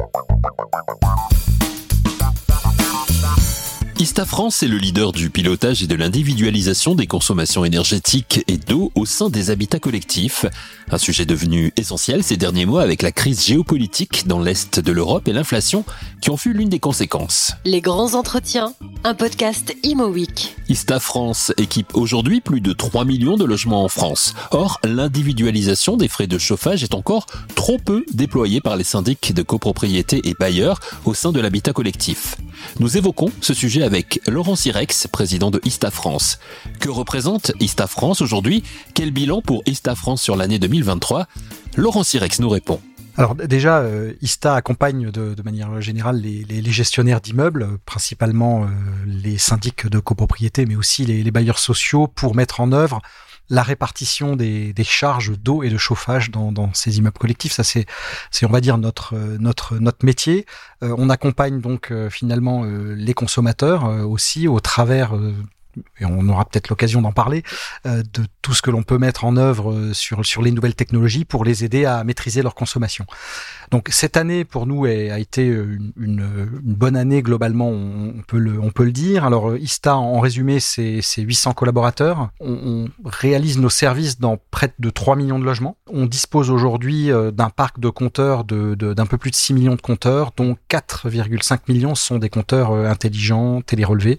[0.00, 1.09] Bye-bye.
[4.00, 8.90] Ista France est le leader du pilotage et de l'individualisation des consommations énergétiques et d'eau
[8.94, 10.46] au sein des habitats collectifs.
[10.90, 15.28] Un sujet devenu essentiel ces derniers mois avec la crise géopolitique dans l'Est de l'Europe
[15.28, 15.84] et l'inflation
[16.22, 17.52] qui ont fut l'une des conséquences.
[17.66, 18.72] Les grands entretiens,
[19.04, 20.56] un podcast Imo Week.
[20.70, 24.32] Ista France équipe aujourd'hui plus de 3 millions de logements en France.
[24.50, 29.42] Or, l'individualisation des frais de chauffage est encore trop peu déployée par les syndics de
[29.42, 32.36] copropriété et bailleurs au sein de l'habitat collectif.
[32.78, 33.89] Nous évoquons ce sujet avec
[34.28, 36.38] Laurent Sirex, président de Ista France.
[36.80, 38.62] Que représente Ista France aujourd'hui?
[38.94, 41.26] Quel bilan pour Ista France sur l'année 2023
[41.76, 42.80] Laurent Sirex nous répond.
[43.16, 48.66] Alors déjà, euh, ISTA accompagne de, manière générale les, gestionnaires d'immeubles, principalement euh,
[49.06, 53.02] les syndics de copropriété, mais aussi les, bailleurs sociaux, pour mettre en œuvre
[53.50, 57.52] la répartition des, charges d'eau et de chauffage dans, ces immeubles collectifs.
[57.52, 57.86] Ça, c'est,
[58.30, 60.46] c'est on va dire notre notre notre métier.
[60.82, 65.12] Euh, on accompagne donc finalement les consommateurs aussi au travers
[66.00, 67.42] et on aura peut-être l'occasion d'en parler,
[67.86, 70.74] euh, de tout ce que l'on peut mettre en œuvre euh, sur, sur les nouvelles
[70.74, 73.06] technologies pour les aider à maîtriser leur consommation.
[73.70, 78.60] Donc cette année pour nous a été une, une, bonne année globalement, on, peut le,
[78.60, 79.24] on peut le dire.
[79.24, 82.30] Alors ISTA en résumé c'est 800 collaborateurs.
[82.40, 85.76] On, réalise nos services dans près de 3 millions de logements.
[85.86, 89.54] On dispose aujourd'hui euh, d'un parc de compteurs d'un de, d'un peu plus de 6
[89.54, 94.18] millions de compteurs, dont 4,5 millions sont des compteurs intelligents, télérelevés,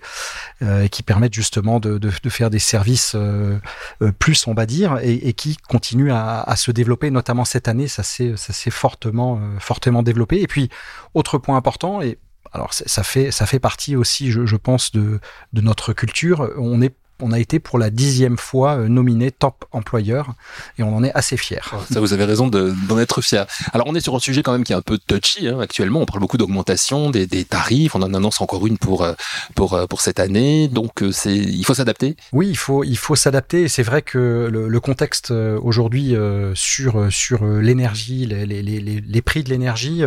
[0.61, 3.57] euh, qui permettent justement de, faire des services euh,
[4.01, 8.03] euh, plus, on va dire, et, qui continuent à, se développer, notamment cette année, ça
[8.03, 10.41] s'est fortement, euh, fortement développé.
[10.41, 10.69] Et puis,
[11.15, 12.19] autre point important, et
[12.53, 15.19] alors ça fait ça fait partie aussi, je, je pense, de,
[15.53, 16.51] de notre culture.
[16.57, 20.33] On est on a été pour la dixième fois euh, nominé top employeur
[20.77, 21.73] et on en est assez fier.
[21.91, 23.45] Ça, vous avez raison d'en être fier.
[23.73, 26.01] Alors, on est sur un sujet quand même qui est un peu touchy hein, actuellement.
[26.01, 27.95] On parle beaucoup d'augmentation des, des, tarifs.
[27.95, 29.13] On en annonce encore une pour euh,
[29.55, 30.67] pour euh, pour cette année.
[30.67, 32.15] Donc, c'est il faut s'adapter.
[32.33, 33.67] Oui, il faut il faut s'adapter.
[33.67, 36.15] C'est vrai que le, le contexte aujourd'hui
[36.53, 40.03] sur sur l'énergie, les, les, les, les, prix de l'énergie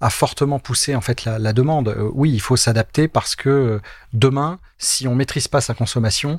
[0.00, 1.96] a fortement poussé en fait la, la demande.
[2.14, 3.80] Oui, il faut s'adapter parce que
[4.12, 6.38] demain, si on maîtrise pas sa consommation,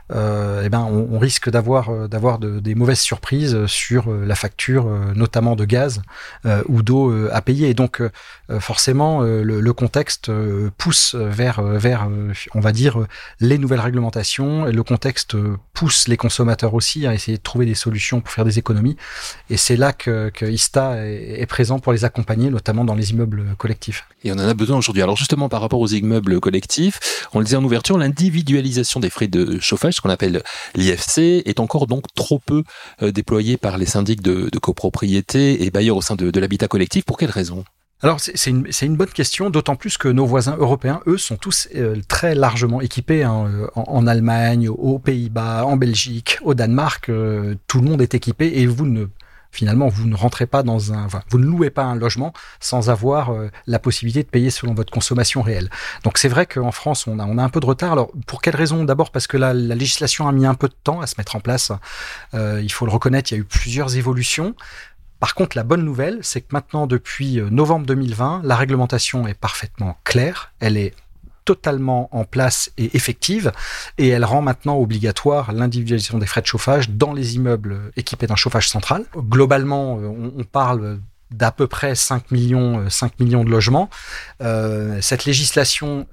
[0.11, 4.85] eh ben on, risque d'avoir euh, d'avoir des mauvaises surprises sur euh, la facture,
[5.15, 6.01] notamment de gaz
[6.67, 7.69] ou d'eau à payer.
[7.69, 8.01] Et donc
[8.59, 10.31] forcément, le, contexte
[10.77, 12.09] pousse vers vers
[12.53, 13.05] on va dire
[13.39, 14.67] les nouvelles réglementations.
[14.67, 15.35] Et le contexte
[15.73, 18.97] pousse les consommateurs aussi à essayer de trouver des solutions pour faire des économies.
[19.49, 23.11] Et c'est là que, que ISTA est, est présent pour les accompagner, notamment dans les
[23.11, 24.05] immeubles collectifs.
[24.23, 25.01] Et on en a besoin aujourd'hui.
[25.01, 29.27] Alors justement, par rapport aux immeubles collectifs, on le disait en ouverture, l'individualisation des frais
[29.27, 30.43] de chauffage, qu'on appelle
[30.75, 32.63] l'IFC, est encore donc trop peu
[33.01, 37.05] euh, déployée par les syndics de, copropriété et bailleurs au sein de, l'habitat collectif.
[37.05, 37.63] Pour quelles raisons
[38.03, 41.67] alors c'est une, une, bonne question, d'autant plus que nos voisins européens, eux, sont tous
[41.75, 47.11] euh, très largement équipés hein, euh, en, Allemagne, aux Pays-Bas, en Belgique, au Danemark.
[47.67, 49.05] tout le monde est équipé et vous ne
[49.51, 53.31] finalement, vous ne rentrez pas dans un, vous ne louez pas un logement sans avoir
[53.31, 55.69] euh, la possibilité de payer selon votre consommation réelle.
[56.03, 57.91] Donc c'est vrai qu'en France, on a, on a un peu de retard.
[57.91, 58.83] Alors pour quelle raison?
[58.83, 61.35] D'abord parce que la, la, législation a mis un peu de temps à se mettre
[61.35, 61.71] en place.
[62.33, 64.55] Euh, il faut le reconnaître, il y a eu plusieurs évolutions.
[65.19, 69.35] Par contre, la bonne nouvelle, c'est que maintenant, depuis euh, novembre 2020, la réglementation est
[69.35, 70.51] parfaitement claire.
[70.59, 70.95] Elle est
[71.45, 73.51] totalement en place et effective,
[73.97, 78.35] et elle rend maintenant obligatoire l'individualisation des frais de chauffage dans les immeubles équipés d'un
[78.35, 79.05] chauffage central.
[79.15, 80.99] Globalement, euh, on, parle
[81.31, 83.89] d'à peu près 5 millions, 5 euh, millions de logements.
[84.41, 86.07] Euh, cette législation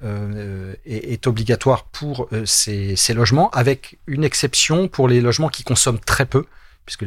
[0.85, 6.45] est, obligatoire pour ces, logements, avec une exception pour les logements qui consomment très peu
[6.85, 7.03] puisque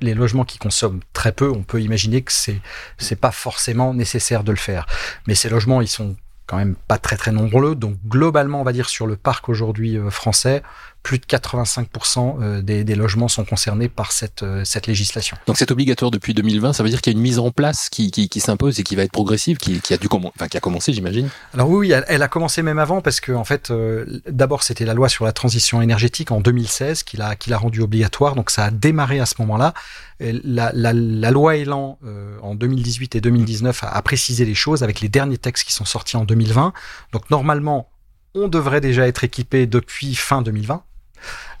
[0.00, 2.60] les, logements qui consomment très peu, on peut imaginer que c'est
[2.98, 4.86] c'est pas forcément nécessaire de le faire.
[5.26, 6.14] Mais ces logements, ils sont
[6.46, 7.74] quand même pas très très nombreux.
[7.74, 10.62] Donc globalement, on va dire sur le parc aujourd'hui euh, français,
[11.04, 15.36] plus de 85% euh, des, des, logements sont concernés par cette, euh, cette législation.
[15.46, 17.90] Donc c'est obligatoire depuis 2020, ça veut dire qu'il y a une mise en place
[17.90, 20.56] qui, qui, qui s'impose et qui va être progressive, qui, qui a dû enfin, qui
[20.56, 21.28] a commencé, j'imagine.
[21.52, 24.86] Alors oui, elle, elle, a commencé même avant parce que en fait, euh, d'abord c'était
[24.86, 28.50] la loi sur la transition énergétique en 2016 qui l'a qui l'a rendu obligatoire, donc
[28.50, 29.74] ça a démarré à ce moment-là.
[30.20, 31.98] La, la, la, loi Elan
[32.40, 35.84] en 2018 et 2019 a, a précisé les choses avec les derniers textes qui sont
[35.84, 36.72] sortis en 2020.
[37.12, 37.90] Donc normalement,
[38.34, 40.84] on devrait déjà être équipé depuis fin 2020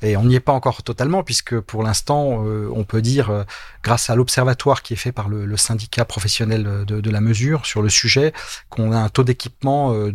[0.02, 3.44] et on n'y est pas encore totalement, puisque pour l'instant, euh, on peut dire, euh,
[3.82, 7.88] grâce à l'observatoire qui est fait par le, syndicat professionnel de, la mesure sur le
[7.88, 8.32] sujet,
[8.68, 10.12] qu'on a un taux d'équipement euh,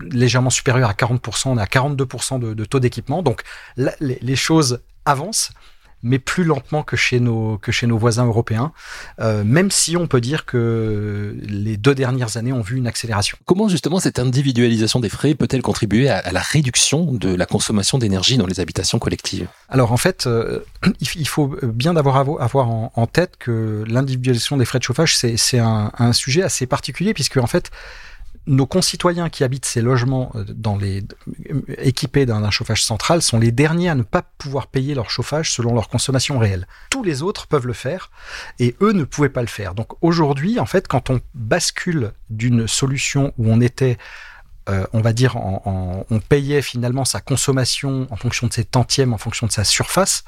[0.00, 3.22] légèrement supérieur à 40%, on est à 42% de, taux d'équipement.
[3.22, 3.42] Donc
[3.76, 5.50] les, choses avancent.
[6.02, 8.72] Mais plus lentement que chez nos que chez nos voisins européens.
[9.20, 13.38] Euh, même si on peut dire que les deux dernières années ont vu une accélération.
[13.44, 18.36] Comment justement cette individualisation des frais peut-elle contribuer à, la réduction de la consommation d'énergie
[18.36, 19.46] dans les habitations collectives?
[19.68, 20.60] Alors en fait, euh,
[21.00, 25.58] il faut bien d'avoir avoir en, en, tête que l'individualisation des frais de chauffage c'est
[25.58, 27.70] un, un sujet assez particulier puisque en fait
[28.46, 31.04] nos concitoyens qui habitent ces logements euh, dans les,
[31.78, 35.74] équipés d'un chauffage central sont les derniers à ne pas pouvoir payer leur chauffage selon
[35.74, 36.66] leur consommation réelle.
[36.90, 38.10] Tous les autres peuvent le faire
[38.58, 39.74] et eux ne pouvaient pas le faire.
[39.74, 43.98] Donc aujourd'hui, en fait, quand on bascule d'une solution où on était
[44.68, 49.18] euh, on va dire, on payait finalement sa consommation en fonction de ses tantièmes, en
[49.18, 50.22] fonction de sa surface.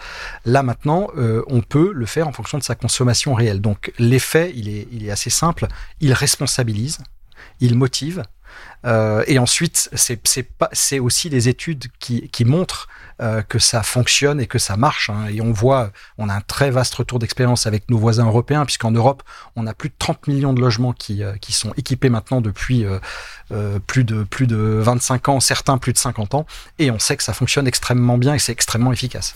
[0.44, 3.60] Là maintenant, euh, on peut le faire en fonction de sa consommation réelle.
[3.60, 5.68] Donc l'effet, il est assez simple.
[6.00, 6.98] Il responsabilise
[7.60, 8.24] il motive.
[8.84, 12.88] Euh, et ensuite, c'est aussi des études qui, montrent
[13.22, 15.08] euh, que ça fonctionne et que ça marche.
[15.08, 15.26] Hein.
[15.30, 18.90] Et on voit, on a un très vaste retour d'expérience avec nos voisins européens, puisqu'en
[18.90, 19.22] Europe,
[19.56, 22.84] on a plus de 30 millions de logements qui, euh, qui sont équipés maintenant depuis
[23.86, 26.46] plus, de, plus de 25 ans, certains plus de 50 ans.
[26.78, 29.34] Et on sait que ça fonctionne extrêmement bien et c'est extrêmement efficace.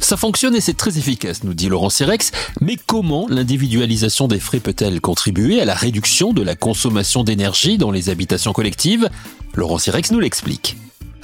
[0.00, 2.30] Ça fonctionne et c'est très efficace, nous dit Laurent Sirex,
[2.60, 7.90] mais comment l'individualisation des frais peut-elle contribuer à la réduction de la consommation d'énergie dans
[7.90, 9.08] les habitations collectives?
[9.54, 10.76] Laurent Sirex nous l'explique.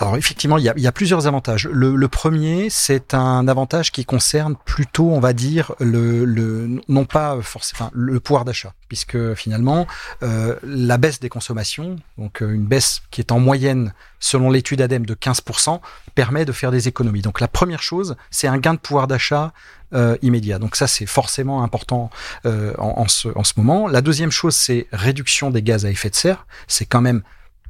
[0.02, 1.68] Alors effectivement, il y a, plusieurs avantages.
[1.68, 7.88] Le, premier, c'est un avantage qui concerne plutôt, on va dire, le, non pas forcément
[7.94, 9.86] le pouvoir d'achat, puisque finalement
[10.24, 14.80] euh, la baisse des consommations, donc euh, une baisse qui est en moyenne selon l'étude
[14.80, 15.78] ADEME de 15%,
[16.16, 17.22] permet de faire des économies.
[17.22, 19.52] Donc la première chose, c'est un gain de pouvoir d'achat
[19.94, 20.58] euh, immédiat.
[20.58, 22.10] Donc ça, c'est forcément important
[22.44, 23.86] en, en, ce, en ce moment.
[23.86, 26.44] La deuxième chose, c'est réduction des gaz à effet de serre.
[26.66, 27.22] C'est quand même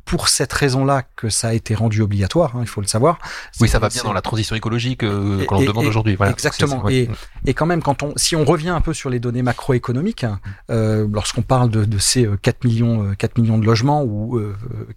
[0.04, 3.18] pour cette raison-là que ça a été rendu obligatoire, hein, il faut le savoir.
[3.60, 6.16] Oui, ça va bien dans la transition écologique euh, qu'on demande aujourd'hui.
[6.16, 6.88] Voilà, exactement.
[6.88, 7.08] Et,
[7.46, 10.40] et, quand même, quand on, si on revient un peu sur les données macroéconomiques, hein,
[10.70, 14.40] euh, lorsqu'on parle de, de, ces 4 euh, millions, 4 millions de logements ou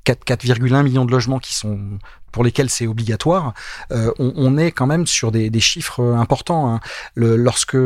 [0.06, 1.80] 4,1 millions de logements qui sont
[2.36, 3.54] pour lesquels c'est obligatoire,
[3.94, 6.70] euh, on, est quand même sur des, chiffres importants.
[6.70, 6.82] Hein.
[7.16, 7.78] Lorsque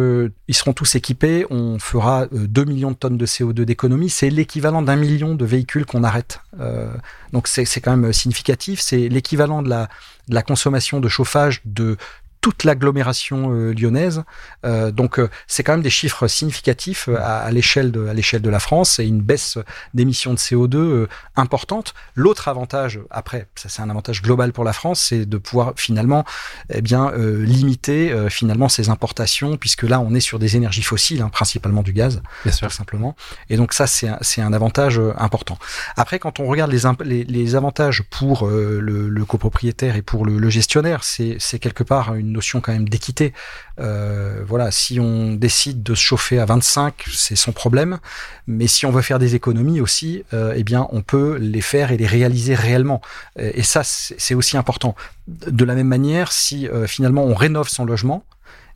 [0.47, 4.09] ils seront tous équipés, on fera 2 millions de tonnes de CO2 d'économie.
[4.09, 6.41] C'est l'équivalent d'un million de véhicules qu'on arrête.
[6.59, 6.91] Euh,
[7.31, 8.79] donc c'est quand même significatif.
[8.81, 11.97] C'est l'équivalent de la consommation de chauffage de
[12.41, 14.23] toute l'agglomération euh, lyonnaise.
[14.65, 18.49] Euh, donc euh, c'est quand même des chiffres significatifs à, l'échelle de à l'échelle de
[18.49, 19.57] la France et une baisse
[19.93, 21.93] d'émissions de CO2 importante.
[22.15, 26.25] L'autre avantage, après, ça c'est un avantage global pour la France, c'est de pouvoir finalement
[26.73, 31.29] eh bien limiter finalement ces importations puisque là on est sur des énergies fossiles, hein,
[31.29, 32.67] principalement du gaz, Bien sûr.
[32.67, 33.15] tout simplement.
[33.49, 35.57] Et donc ça c'est un, c'est un avantage important.
[35.97, 40.37] Après quand on regarde les les, les avantages pour le, le, copropriétaire et pour le,
[40.37, 43.33] le gestionnaire, c'est c'est quelque part une notion quand même d'équité.
[43.79, 47.99] Euh, voilà, si on décide de se chauffer à 25, c'est son problème.
[48.47, 51.91] Mais si on veut faire des économies aussi, euh, eh bien, on peut les faire
[51.91, 53.01] et les réaliser réellement.
[53.37, 54.95] Et ça, c'est aussi important.
[55.27, 58.25] De la même manière, si euh, finalement on rénove son logement,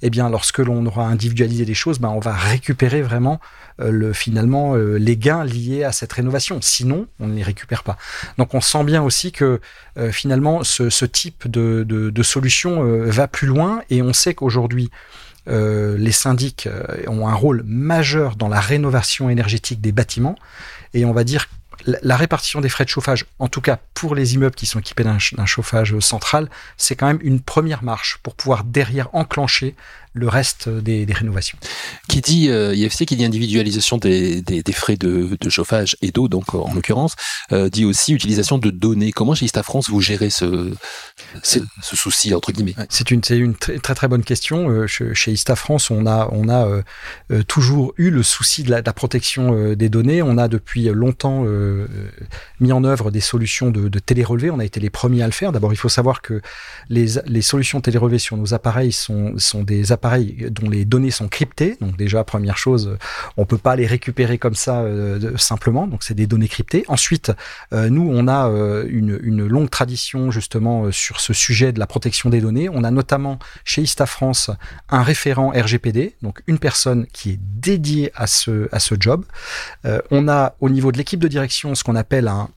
[0.02, 3.40] eh bien, lorsque l'on aura individualisé les choses, ben, on va récupérer vraiment
[3.82, 6.60] euh, le, finalement euh, les gains liés à cette rénovation.
[6.62, 7.98] Sinon, on ne les récupère pas.
[8.38, 9.62] Donc, on sent bien aussi que
[9.98, 14.90] euh, finalement, ce, type de, de, de solution va plus loin et on sait qu'aujourd'hui,
[15.48, 16.70] les syndics
[17.08, 20.36] ont un rôle majeur dans la rénovation énergétique des bâtiments
[20.94, 21.50] et on va dire
[21.86, 25.04] la répartition des frais de chauffage, en tout cas pour les immeubles qui sont équipés
[25.04, 29.76] d'un chauffage central, c'est quand même une première marche pour pouvoir derrière enclencher
[30.14, 31.58] le reste des, des rénovations.
[32.08, 36.12] Qui dit euh, IFC, qui dit individualisation des, des, des frais de, de, chauffage et
[36.12, 37.16] d'eau, donc en l'occurrence,
[37.52, 39.12] euh, dit aussi utilisation de données.
[39.12, 40.72] Comment chez Ista France vous gérez ce,
[41.42, 42.76] ce, ce souci entre guillemets?
[42.90, 44.70] C'est une, une très, très, très bonne question.
[44.70, 46.84] Euh, chez Ista France, on a on a
[47.48, 50.22] toujours eu le souci de la, de la protection des données.
[50.22, 51.44] On a depuis longtemps
[52.60, 54.50] mis en œuvre des solutions de, de télérelevé.
[54.50, 55.52] On a été les premiers à le faire.
[55.52, 56.42] D'abord, il faut savoir que
[56.90, 61.78] les, les solutions télérelevé sur nos appareils sont des appareils dont les données sont cryptées.
[61.82, 62.98] Donc déjà, première chose,
[63.38, 65.88] on peut pas les récupérer comme ça euh, simplement.
[65.88, 66.86] Donc c'est des données cryptées.
[66.88, 67.32] Ensuite,
[67.74, 69.14] euh, nous, on a euh, une,
[69.48, 72.70] longue tradition justement sur ce sujet de la protection des données.
[72.70, 74.50] On a notamment chez Ista France
[74.90, 79.26] un référent RGPD, donc une personne qui est dédiée à ce job.
[80.12, 82.50] on a au niveau de l'équipe de direction ce qu'on appelle un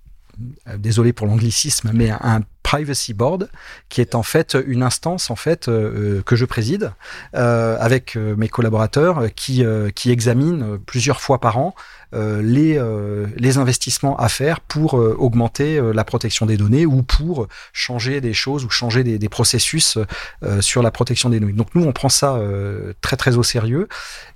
[0.78, 3.48] désolé pour l'anglicisme, mais un Privacy Board,
[3.88, 6.92] qui est en fait une instance en fait euh, que je préside
[7.34, 11.74] euh, avec euh, mes collaborateurs qui qui examine plusieurs fois par an
[12.12, 12.80] les,
[13.36, 18.64] les investissements à faire pour augmenter la protection des données ou pour changer des choses
[18.64, 19.98] ou changer des, processus
[20.60, 21.52] sur la protection des données.
[21.52, 22.40] Donc nous, on prend ça
[23.00, 23.88] très très au sérieux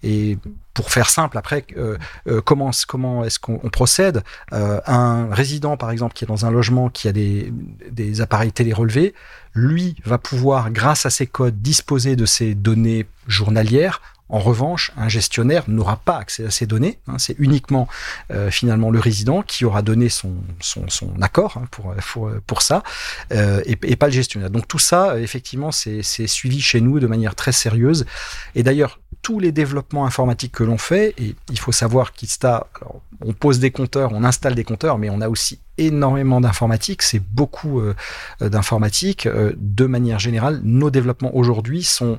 [0.02, 0.38] et
[0.74, 4.22] pour faire simple, après, euh, euh, comment, comment est-ce qu'on procède
[4.52, 7.52] euh, Un résident, par exemple, qui est dans un logement qui a des,
[7.90, 9.14] des appareils télé relevés,
[9.54, 14.00] lui va pouvoir, grâce à ses codes, disposer de ces données journalières
[14.30, 16.98] en revanche, un gestionnaire n'aura pas accès à ces données.
[17.08, 17.88] Hein, c'est uniquement
[18.30, 20.34] euh, finalement le résident qui aura donné son,
[21.20, 21.66] accord hein,
[22.46, 22.82] pour, ça,
[23.32, 24.50] euh, et, pas le gestionnaire.
[24.50, 28.06] Donc tout ça, effectivement, c'est suivi chez nous de manière très sérieuse.
[28.54, 32.68] Et d'ailleurs, tous les développements informatiques que l'on fait, et il faut savoir qu'ISTA,
[33.20, 37.22] on pose des compteurs, on installe des compteurs, mais on a aussi énormément d'informatique, c'est
[37.22, 37.94] beaucoup euh,
[38.40, 39.26] d'informatique.
[39.26, 42.18] Euh, de manière générale, nos développements aujourd'hui sont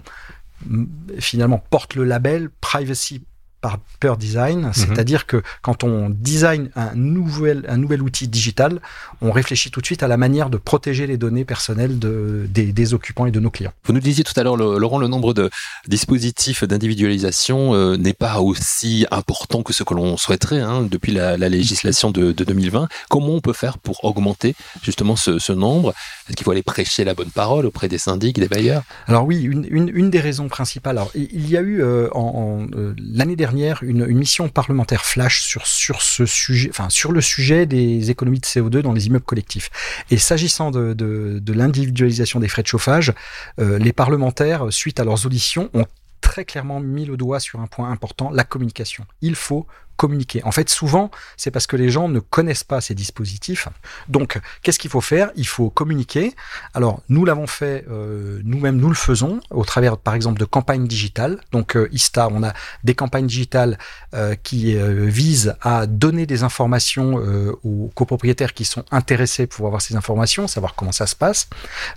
[1.19, 3.23] finalement porte le label privacy
[3.61, 4.73] par per design, mhm.
[4.73, 8.81] c'est-à-dire que quand on design un nouvel, un nouvel outil digital,
[9.21, 12.73] on réfléchit tout de suite à la manière de protéger les données personnelles de, des,
[12.73, 13.71] des, occupants et de nos clients.
[13.85, 15.51] Vous nous disiez tout à l'heure, Laurent, le nombre de
[15.87, 21.37] dispositifs d'individualisation euh, n'est pas aussi important que ce que l'on souhaiterait hein, depuis la,
[21.37, 22.87] la législation de, de, 2020.
[23.09, 25.93] Comment on peut faire pour augmenter justement ce, ce nombre?
[26.27, 28.83] Est-ce qu'il faut aller prêcher la bonne parole auprès des syndics, des bailleurs?
[29.07, 30.97] Alors oui, une, une, une, des raisons principales.
[30.97, 35.05] Alors il y a eu euh, en, en euh, l'année dernière une, une, mission parlementaire
[35.05, 39.07] flash sur, sur ce sujet, enfin sur le sujet des économies de CO2 dans les
[39.07, 39.69] immeubles collectifs.
[40.09, 43.13] Et s'agissant de, de, de l'individualisation des frais de chauffage,
[43.59, 45.85] euh, les parlementaires, suite à leurs auditions, ont
[46.21, 49.05] très clairement mis le doigt sur un point important, la communication.
[49.21, 49.67] Il faut
[50.01, 50.43] communiquer.
[50.45, 53.67] En fait, souvent, c'est parce que les gens ne connaissent pas ces dispositifs.
[54.09, 55.29] Donc, qu'est-ce qu'il faut faire?
[55.35, 56.33] Il faut communiquer.
[56.73, 60.87] Alors, nous l'avons fait, euh, nous-mêmes, nous le faisons au travers, par exemple, de campagnes
[60.87, 61.39] digitales.
[61.51, 62.51] Donc, euh, ISTA, on a
[62.83, 63.77] des campagnes digitales
[64.15, 67.21] euh, qui euh, visent à donner des informations
[67.63, 71.47] aux copropriétaires qui sont intéressés pour avoir ces informations, savoir comment ça se passe.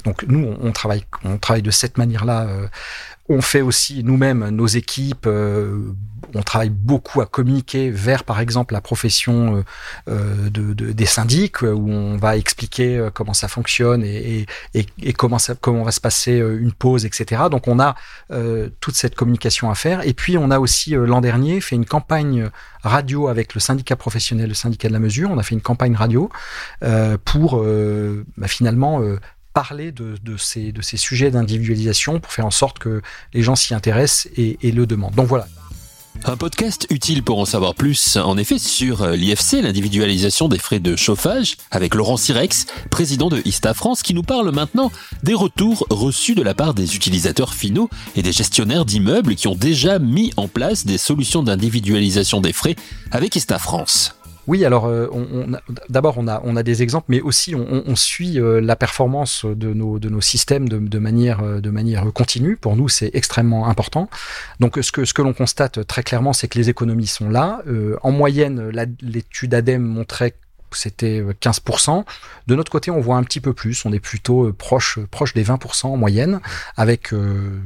[0.05, 2.49] Donc, nous, on, on travaille, on travaille de cette manière-là.
[3.29, 5.27] On fait aussi nous-mêmes nos équipes
[6.35, 9.65] on travaille beaucoup à communiquer vers, par exemple, la profession euh,
[10.09, 14.47] euh, de, de, des syndics, euh, où on va expliquer comment ça fonctionne et,
[15.17, 17.43] comment, ça, comment va se passer une pause, etc.
[17.51, 17.95] Donc on a
[18.31, 20.07] euh, toute cette communication à faire.
[20.07, 22.51] Et puis on a aussi l'an dernier fait une campagne
[22.83, 25.31] radio avec le syndicat professionnel, le syndicat de la mesure.
[25.31, 26.31] On a fait une campagne radio
[26.83, 27.63] euh, pour
[28.37, 29.01] bah, finalement
[29.55, 33.01] parler de, ces sujets d'individualisation pour faire en sorte que
[33.33, 35.15] les gens s'y intéressent et, et le demandent.
[35.15, 35.47] Donc voilà.
[36.27, 40.79] Un podcast utile pour en savoir plus, en effet, sur euh, l'IFC, l'individualisation des frais
[40.79, 44.91] de chauffage, avec Laurent Sirex, président de Ista France, qui nous parle maintenant
[45.23, 49.55] des retours reçus de la part des utilisateurs finaux et des gestionnaires d'immeubles qui ont
[49.55, 52.77] déjà mis en place des solutions d'individualisation des frais
[53.11, 54.15] avec Ista France.
[54.47, 55.57] Oui, alors euh, on, on
[55.89, 59.45] d'abord on a on a des exemples, mais aussi on, on suit euh, la performance
[59.45, 62.57] de nos de nos systèmes de, de manière euh, de manière continue.
[62.57, 64.09] Pour nous, c'est extrêmement important.
[64.61, 67.63] Donc ce que ce que l'on constate très clairement, c'est que les économies sont là.
[68.03, 68.71] en moyenne,
[69.01, 70.35] l'étude ADEME montrait
[70.77, 71.99] c'était 15%.
[71.99, 72.03] Euh,
[72.47, 73.85] de notre côté, on voit un petit peu plus.
[73.85, 76.41] On est plutôt euh, proche, proche des 20% en moyenne,
[76.77, 77.61] avec euh,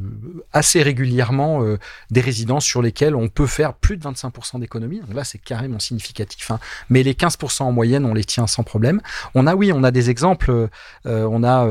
[0.52, 1.62] assez régulièrement
[2.10, 5.00] des résidences sur lesquelles on peut faire plus de 25% d'économie.
[5.00, 6.50] Donc là, c'est carrément significatif.
[6.50, 6.58] Hein.
[6.90, 9.00] Mais les 15% en moyenne, on les tient sans problème.
[9.34, 10.68] On a, oui, on a des exemples.
[11.04, 11.66] on a,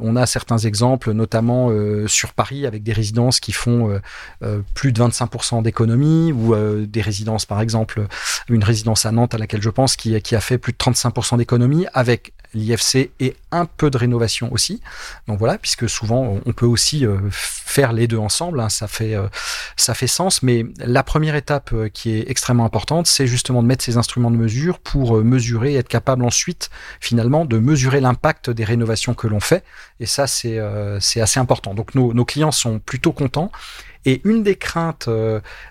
[0.00, 1.70] on a certains exemples, notamment
[2.06, 4.00] sur Paris, avec des résidences qui font
[4.74, 6.54] plus de 25% d'économie, ou
[6.86, 8.06] des résidences, par exemple,
[8.48, 11.38] une résidence à Nantes à laquelle je pense, qui, qui a fait plus de 35%
[11.38, 14.80] d'économie avec l'IFC et un peu de rénovation aussi.
[15.28, 19.14] Donc voilà, puisque souvent on peut aussi euh, faire les deux ensemble, hein, ça fait
[19.14, 19.28] euh,
[19.76, 20.42] ça fait sens.
[20.42, 24.30] Mais la première étape euh, qui est extrêmement importante, c'est justement de mettre ces instruments
[24.30, 26.70] de mesure pour mesurer et être capable ensuite
[27.00, 29.64] finalement de mesurer l'impact des rénovations que l'on fait.
[30.00, 30.58] Et ça c'est
[31.20, 31.74] assez important.
[31.74, 33.50] Donc nos, nos clients sont plutôt contents
[34.04, 35.08] et une des craintes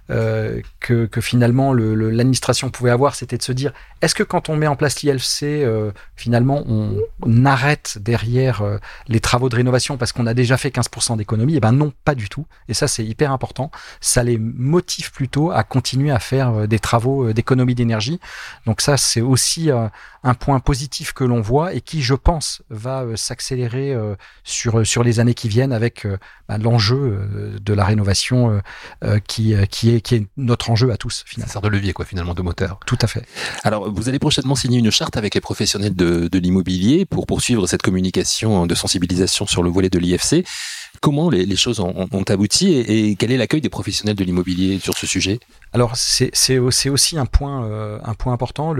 [0.06, 0.62] que,
[1.06, 3.72] que, finalement l'administration pouvait avoir, c'était de se dire
[4.06, 8.78] est-ce que quand on met en place l'ILC, euh, finalement, on, on, arrête derrière euh,
[9.08, 12.16] les travaux de rénovation parce qu'on a déjà fait 15% d'économie Eh ben non, pas
[12.16, 12.46] du tout.
[12.68, 13.72] Et ça, c'est hyper important.
[14.02, 18.20] Ça les motive plutôt à continuer à faire euh, des travaux d'économie d'énergie.
[18.66, 23.06] Donc ça, c'est aussi un point positif que l'on voit et qui, je pense, va
[23.16, 23.96] s'accélérer
[24.44, 26.08] sur sur les années qui viennent avec
[26.48, 28.60] bah, l'enjeu de la rénovation euh,
[29.04, 31.24] euh, qui, euh, qui, est, qui est notre enjeu à tous.
[31.26, 31.48] Finalement.
[31.48, 32.80] Ça sert de levier, quoi, finalement, de moteur.
[32.86, 33.26] Tout à fait.
[33.64, 36.55] Alors, vous allez prochainement signer une charte avec les professionnels de, de l'immobilier
[37.10, 40.46] pour poursuivre cette communication de sensibilisation sur le volet de l'IFC.
[41.02, 45.06] Comment les, choses ont, abouti et, quel est l'accueil des professionnels de l'immobilier sur ce
[45.06, 45.40] sujet?
[45.74, 48.74] Alors c'est aussi un point, euh, important.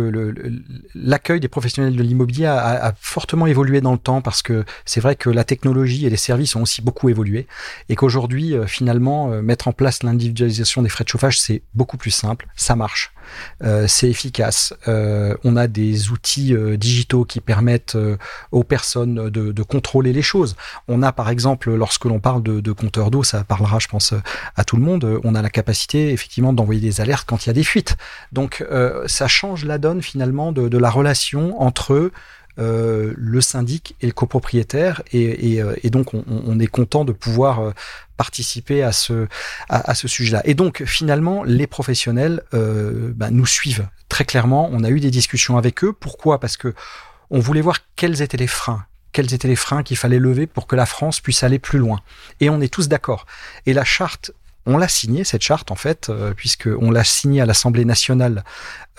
[0.96, 5.16] L'accueil des professionnels de l'immobilier a, fortement évolué dans le temps parce que c'est vrai
[5.16, 7.48] que la technologie et les services ont aussi beaucoup évolué
[7.90, 11.98] et qu'aujourd'hui, euh, finalement, euh, mettre en place l'individualisation des frais de chauffage, c'est beaucoup
[11.98, 13.12] plus simple, ça marche.
[13.64, 14.74] Euh, c'est efficace.
[14.88, 17.98] Euh, on a des outils euh, digitaux qui permettent
[18.52, 20.56] aux personnes de, contrôler les choses.
[20.88, 24.14] On a par exemple, lorsque l'on parle de, de compteur d'eau, ça parlera, je pense,
[24.56, 25.20] à tout le monde.
[25.24, 27.98] On a la capacité effectivement d'envoyer des alertes quand il y a des fuites.
[28.32, 28.64] Donc
[29.08, 32.12] ça change la donne finalement de, la relation entre
[32.58, 37.74] le syndic et le copropriétaire et, donc on, est content de pouvoir
[38.18, 39.28] participer à ce
[39.70, 40.42] à, ce sujet-là.
[40.46, 44.70] Et donc finalement les professionnels euh, ben, nous suivent très clairement.
[44.72, 45.94] On a eu des discussions avec eux.
[45.94, 46.40] Pourquoi?
[46.40, 46.74] Parce que
[47.30, 50.68] on voulait voir quels étaient les freins quels étaient les freins qu'il fallait lever pour
[50.68, 52.02] que la France puisse aller plus loin.
[52.42, 53.26] Et on est tous d'accord.
[53.66, 54.34] Et la charte
[54.66, 58.44] on l'a signé cette charte en fait, euh, puisque on l'a signé à l'Assemblée nationale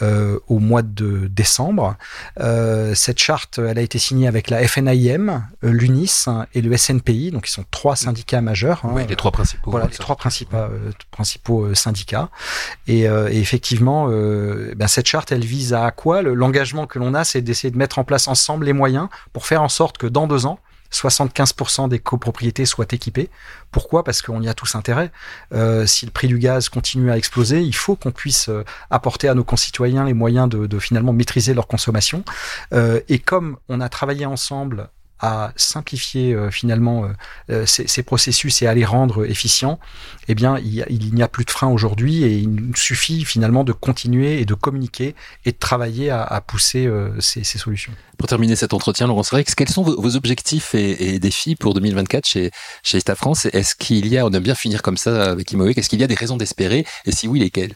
[0.03, 1.97] euh, au mois de décembre.
[2.41, 7.49] Euh, cette charte, elle a été signée avec la FNIM, l'UNIS et le SNPI, donc
[7.49, 8.83] ils sont trois syndicats majeurs.
[8.85, 8.91] Hein.
[8.93, 9.71] oui, les trois principaux.
[9.71, 10.57] Voilà, les trois principaux,
[11.11, 12.29] principaux syndicats.
[12.87, 16.23] Et, et effectivement, ben, cette charte, elle vise à quoi?
[16.23, 19.63] L'engagement que l'on a, c'est d'essayer de mettre en place ensemble les moyens pour faire
[19.63, 20.61] en sorte que dans deux ans,
[20.93, 23.31] 75% des copropriétés soient équipées.
[23.71, 24.05] Pourquoi?
[24.05, 25.11] Parce qu'on y a tous intérêt.
[25.52, 29.28] Euh, si le prix du gaz continue à exploser, il faut qu'on puisse euh, apporter
[29.28, 32.25] à nos concitoyens les moyens de, finalement maîtriser leur consommation.
[32.73, 34.88] Euh, et comme on a travaillé ensemble
[35.21, 37.09] à simplifier euh, finalement euh,
[37.51, 39.79] euh, ces, ces, processus et à les rendre efficients,
[40.29, 44.41] eh bien, il, n'y a plus de frein aujourd'hui et il suffit finalement de continuer
[44.41, 47.93] et de communiquer et de travailler à, pousser ces, solutions.
[48.19, 52.51] Pour terminer cet entretien, Laurence Rex, quels sont vos, objectifs et, défis pour 2024 chez,
[52.83, 53.47] chez France?
[53.47, 56.05] Est-ce qu'il y a, on aime bien finir comme ça avec Imowic, est-ce qu'il y
[56.05, 56.85] a des raisons d'espérer?
[57.07, 57.75] Et si oui, lesquelles?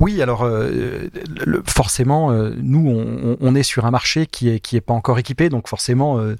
[0.00, 1.08] Oui, alors euh,
[1.66, 5.48] forcément, euh, nous, on, est sur un marché qui est qui est pas encore équipé,
[5.48, 6.36] donc forcément, euh,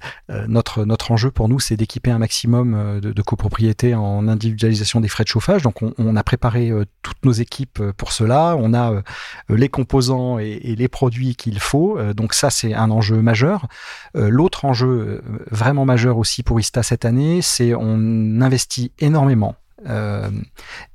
[0.46, 5.24] notre notre enjeu pour nous, c'est d'équiper un maximum de, copropriétés en individualisation des frais
[5.24, 5.62] de chauffage.
[5.62, 6.72] Donc, on, on a préparé
[7.02, 8.56] toutes nos équipes pour cela.
[8.58, 9.02] On a
[9.48, 11.98] les composants et, et les produits qu'il faut.
[12.14, 13.66] donc ça, c'est un enjeu majeur.
[14.14, 20.30] L'autre enjeu vraiment majeur aussi pour Ista cette année, c'est on investit énormément euh,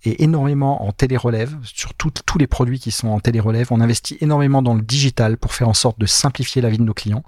[0.03, 3.67] et énormément en télérelève, sur tous les produits qui sont en télérelève.
[3.71, 6.83] On investit énormément dans le digital pour faire en sorte de simplifier la vie de
[6.83, 7.23] nos clients.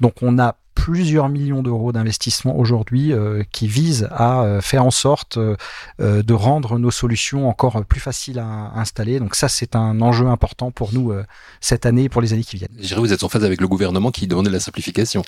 [0.00, 4.90] Donc on a plusieurs millions d'euros d'investissement aujourd'hui euh, qui visent à euh, faire en
[4.90, 5.56] sorte euh,
[5.98, 9.20] de rendre nos solutions encore plus faciles à, installer.
[9.20, 11.12] Donc ça, c'est un enjeu important pour nous
[11.60, 12.70] cette année et pour les années qui viennent.
[12.78, 15.22] Je dirais vous êtes en phase avec le gouvernement qui demandait la simplification.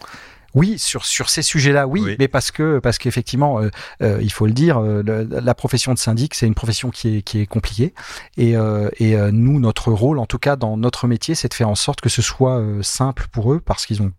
[0.55, 3.61] Oui, sur sur ces sujets-là, oui, mais parce que parce qu'effectivement,
[4.01, 7.47] il faut le dire, la profession de syndic, c'est une profession qui est qui est
[7.47, 7.95] compliquée,
[8.37, 8.55] et
[8.99, 12.01] et nous, notre rôle, en tout cas dans notre métier, c'est de faire en sorte
[12.01, 14.13] que ce soit simple pour eux, parce qu'ils ont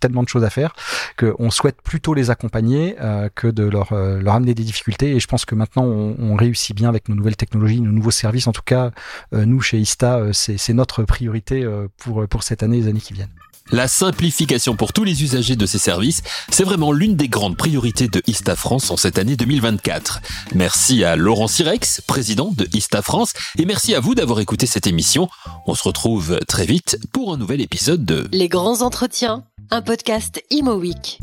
[0.00, 0.74] tellement de choses à faire
[1.18, 5.16] qu'on souhaite plutôt les accompagner euh, que de leur, euh, leur amener des difficultés.
[5.16, 8.10] Et je pense que maintenant, on, on, réussit bien avec nos nouvelles technologies, nos nouveaux
[8.10, 8.46] services.
[8.46, 8.90] En tout cas,
[9.34, 11.66] euh, nous, chez Ista, c'est notre priorité
[11.98, 13.34] pour, pour cette année et les années qui viennent.
[13.70, 18.08] La simplification pour tous les usagers de ces services, c'est vraiment l'une des grandes priorités
[18.08, 20.20] de Ista France en cette année 2024.
[20.54, 24.86] Merci à Laurent Sirex, président de Ista France, et merci à vous d'avoir écouté cette
[24.86, 25.28] émission.
[25.66, 30.42] On se retrouve très vite pour un nouvel épisode de Les grands entretiens un podcast
[30.50, 31.18] Imo Week.